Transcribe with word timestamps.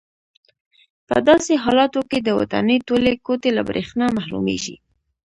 په 1.07 1.15
داسې 1.27 1.53
حالاتو 1.63 2.01
کې 2.09 2.19
د 2.21 2.29
ودانۍ 2.39 2.77
ټولې 2.87 3.11
کوټې 3.25 3.49
له 3.57 3.63
برېښنا 3.69 4.05
محرومېږي. 4.17 4.75